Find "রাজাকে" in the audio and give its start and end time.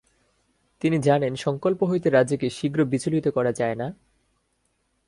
2.09-2.49